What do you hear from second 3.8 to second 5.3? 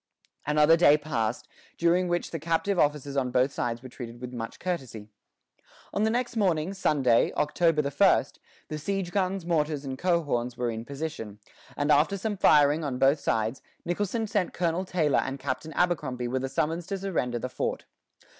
were treated with much courtesy.